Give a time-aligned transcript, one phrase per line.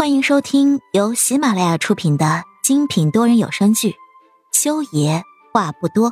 [0.00, 3.90] 欢迎收听由喜马拉雅出品的精品多人有声剧
[4.50, 5.22] 《修爷
[5.52, 6.10] 话不多》，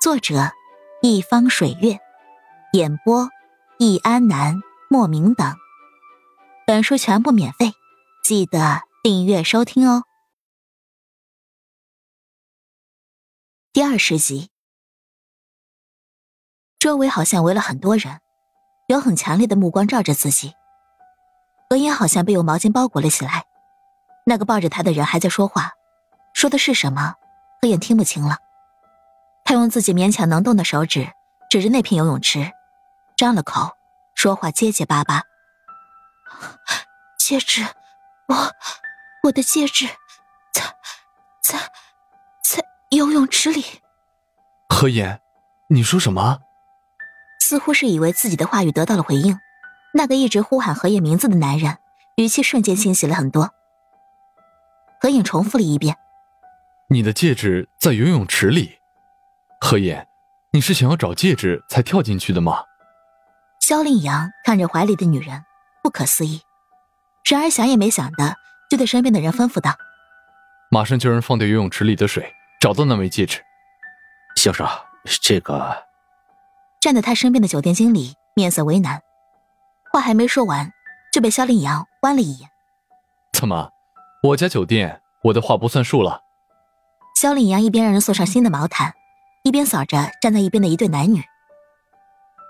[0.00, 0.52] 作者：
[1.02, 1.98] 一方水月，
[2.72, 3.28] 演播：
[3.78, 4.56] 易安南、
[4.88, 5.54] 莫名等。
[6.66, 7.72] 本书全部免费，
[8.24, 10.04] 记得订阅收听哦。
[13.74, 14.48] 第二十集，
[16.78, 18.20] 周围好像围了很多人，
[18.86, 20.54] 有很强烈的目光照着自己。
[21.70, 23.44] 何言好像被用毛巾包裹了起来，
[24.24, 25.72] 那个抱着他的人还在说话，
[26.32, 27.14] 说的是什么？
[27.60, 28.38] 何言听不清了。
[29.44, 31.10] 他用自己勉强能动的手指
[31.50, 32.52] 指着那片游泳池，
[33.16, 33.76] 张了口，
[34.14, 35.22] 说话结结巴巴
[37.18, 37.66] ：“戒指，
[38.28, 38.34] 我
[39.24, 39.86] 我的戒指，
[40.52, 40.62] 在
[41.42, 41.58] 在
[42.42, 43.64] 在游泳池里。”
[44.68, 45.20] 何言，
[45.68, 46.40] 你说什么？
[47.40, 49.38] 似乎是以为自己的话语得到了回应。
[49.94, 51.78] 那个一直呼喊何影名字的男人，
[52.16, 53.50] 语气瞬间清晰了很多。
[55.00, 55.96] 何影重复了一遍
[56.90, 58.78] ：“你的戒指在游泳池里。”
[59.60, 60.04] 何影，
[60.52, 62.64] 你是想要找戒指才跳进去的吗？
[63.60, 65.44] 萧令阳看着怀里的女人，
[65.82, 66.42] 不可思议，
[67.28, 68.36] 然而想也没想的，
[68.70, 69.76] 就对身边的人吩咐道
[70.70, 73.42] ：“马上叫人放掉游泳池里的水，找到那枚戒指。”
[74.36, 74.66] 先生，
[75.22, 75.84] 这个……
[76.80, 79.02] 站在他身边的酒店经理面色为难。
[79.98, 80.72] 话还没说完，
[81.12, 82.48] 就被萧令阳剜了一眼。
[83.32, 83.68] 怎么，
[84.22, 86.22] 我家酒店我的话不算数了？
[87.16, 88.94] 萧令阳一边让人送上新的毛毯，
[89.42, 91.24] 一边扫着站在一边的一对男女。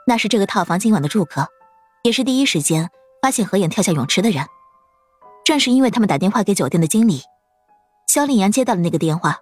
[0.07, 1.49] 那是这个套房今晚的住客，
[2.03, 2.91] 也是第一时间
[3.23, 4.45] 发现何影跳下泳池的人。
[5.43, 7.23] 正是因为他们打电话给酒店的经理，
[8.09, 9.39] 萧令阳接到了那个电话，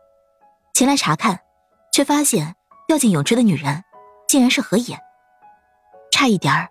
[0.74, 1.40] 前来查看，
[1.92, 2.54] 却发现
[2.86, 3.82] 掉进泳池的女人
[4.28, 4.96] 竟然是何影，
[6.12, 6.68] 差一点儿。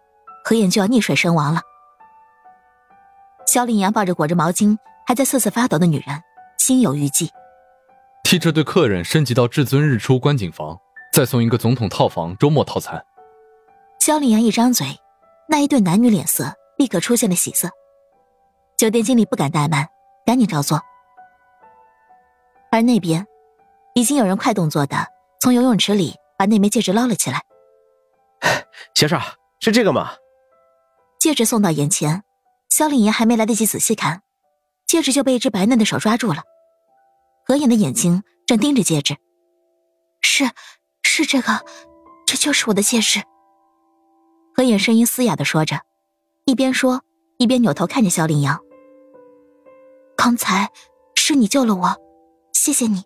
[0.47, 1.61] 何燕就要溺水身亡了。
[3.47, 6.21] 萧令阳抱着裹着毛巾还在瑟瑟发抖的女人，
[6.59, 7.31] 心有余悸。
[8.23, 10.79] 替这对客人升级到至尊日出观景房，
[11.11, 13.03] 再送一个总统套房周末套餐。
[13.99, 14.85] 萧令阳一张嘴，
[15.49, 17.67] 那一对男女脸色立刻出现了喜色。
[18.77, 19.87] 酒店经理不敢怠慢，
[20.27, 20.79] 赶紧照做。
[22.71, 23.25] 而那边，
[23.95, 25.07] 已经有人快动作的
[25.39, 27.41] 从游泳池里把那枚戒指捞了起来。
[28.93, 29.19] 先生，
[29.59, 30.11] 是这个吗？
[31.25, 32.23] 戒指送到眼前，
[32.69, 34.21] 萧令言还没来得及仔细看，
[34.85, 36.43] 戒指就被一只白嫩的手抓住了。
[37.47, 39.17] 何妍的眼睛正盯着戒指，
[40.21, 40.47] 是，
[41.01, 41.65] 是这个，
[42.27, 43.23] 这就是我的戒指。
[44.55, 45.81] 何妍声音嘶哑的说着，
[46.45, 47.01] 一边说
[47.39, 48.61] 一边扭头看着萧令阳。
[50.15, 50.69] 刚才
[51.15, 51.95] 是你救了我，
[52.53, 53.01] 谢谢你。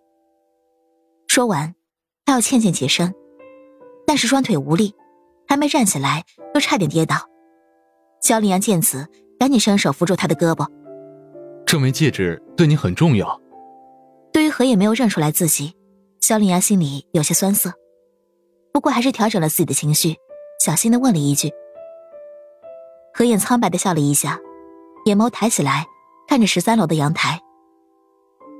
[1.26, 1.74] 说完，
[2.26, 3.14] 他要欠欠起身，
[4.06, 4.94] 但是双腿无力，
[5.48, 7.29] 还没站起来，又差点跌倒。
[8.20, 9.06] 萧凌阳见此，
[9.38, 10.66] 赶紧伸手扶住他的胳膊。
[11.66, 13.40] 这枚戒指对你很重要。
[14.32, 15.74] 对于何也没有认出来自己，
[16.20, 17.72] 萧凌阳心里有些酸涩，
[18.72, 20.16] 不过还是调整了自己的情绪，
[20.64, 21.50] 小心的问了一句。
[23.12, 24.38] 何眼苍白的笑了一下，
[25.06, 25.86] 眼眸抬起来，
[26.28, 27.40] 看着十三楼的阳台。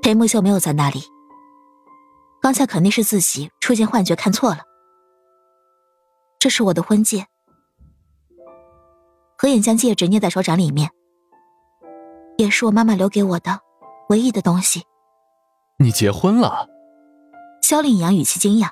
[0.01, 1.01] 裴木秀没有在那里，
[2.41, 4.59] 刚才肯定是自己出现幻觉，看错了。
[6.39, 7.25] 这是我的婚戒。
[9.41, 10.87] 何影将戒指捏在手掌里面，
[12.37, 13.59] 也是我妈妈留给我的
[14.09, 14.83] 唯一的东西。
[15.79, 16.69] 你结婚了？
[17.63, 18.69] 萧令阳语气惊讶。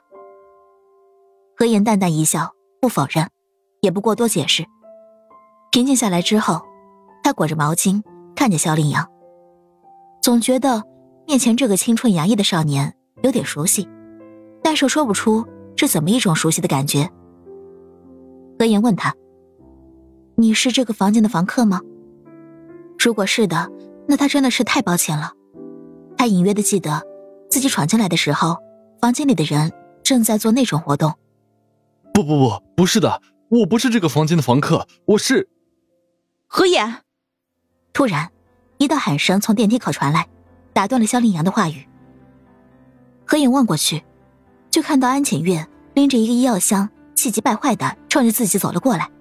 [1.57, 3.27] 何言淡淡一笑，不否认，
[3.81, 4.63] 也不过多解释。
[5.71, 6.61] 平静下来之后，
[7.23, 7.99] 他裹着毛巾
[8.35, 9.09] 看着萧令阳，
[10.21, 10.83] 总觉得
[11.25, 13.89] 面前这个青春洋溢的少年有点熟悉，
[14.61, 15.43] 但是说不出
[15.75, 17.09] 是怎么一种熟悉的感觉。
[18.59, 19.11] 何言问他。
[20.39, 21.81] 你是这个房间的房客吗？
[22.97, 23.69] 如果是的，
[24.07, 25.33] 那他真的是太抱歉了。
[26.17, 27.03] 他隐约的记得，
[27.49, 28.57] 自己闯进来的时候，
[29.01, 29.69] 房间里的人
[30.01, 31.13] 正在做那种活动。
[32.13, 35.49] 不不不，不是的，我不是这个房间的房客，我是
[36.47, 37.01] 何言。
[37.91, 38.31] 突然，
[38.77, 40.25] 一道喊声从电梯口传来，
[40.71, 41.85] 打断了肖令阳的话语。
[43.25, 44.01] 何影望过去，
[44.71, 49.11] 就看到安浅月拎着一个医药箱，气急败坏的冲着自己走了过来。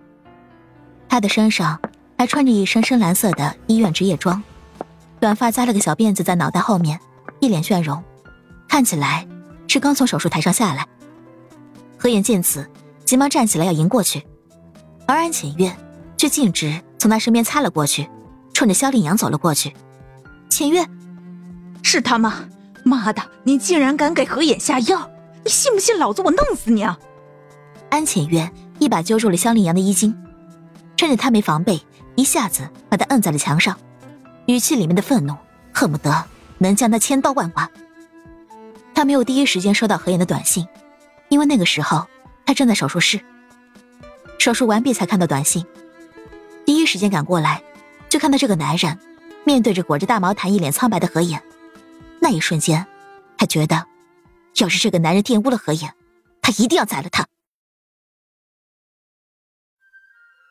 [1.09, 1.81] 他的身上
[2.17, 4.43] 还穿着一身深蓝色的医院职业装，
[5.19, 7.01] 短发扎了个小辫子在脑袋后面，
[7.41, 8.03] 一脸倦容，
[8.69, 9.27] 看起来
[9.67, 10.87] 是刚从手术台上下来。
[11.97, 12.69] 何言见此，
[13.05, 14.23] 急忙站起来要迎过去，
[15.07, 15.75] 而安浅月
[16.17, 18.09] 却径直从他身边擦了过去，
[18.53, 19.73] 冲着萧令阳走了过去。
[20.49, 20.85] 浅月，
[21.83, 22.45] 是他吗？
[22.85, 25.11] 妈的，你竟然敢给何眼下药！
[25.45, 26.99] 你信不信老子我弄死你啊！
[27.91, 30.15] 安浅月一把揪住了萧令阳的衣襟。
[30.99, 31.81] 趁着他没防备，
[32.17, 33.79] 一下子把他摁在了墙上，
[34.47, 35.37] 语气里面的愤怒
[35.73, 36.25] 恨不得
[36.59, 37.71] 能将他千刀万剐。
[38.97, 40.67] 他没有第一时间收到何言的短信，
[41.29, 42.05] 因为那个时候
[42.45, 43.21] 他正在手术室。
[44.39, 45.65] 手术完毕才看到短信，
[46.67, 47.63] 第一时间赶过来，
[48.09, 48.99] 就看到这个男人
[49.45, 51.41] 面对着裹着大毛毯、一脸苍白的何言。
[52.19, 52.85] 那一瞬间，
[53.37, 53.87] 他觉得，
[54.57, 55.95] 要是这个男人玷污了何言，
[56.43, 57.25] 他一定要宰了他。